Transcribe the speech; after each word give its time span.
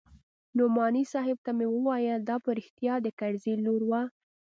نعماني 0.57 1.03
صاحب 1.13 1.37
ته 1.45 1.51
مې 1.57 1.67
وويل 1.71 2.19
دا 2.29 2.35
په 2.43 2.49
رښتيا 2.59 2.93
د 3.01 3.07
کرزي 3.19 3.53
لور 3.65 3.81
وه. 3.89 4.01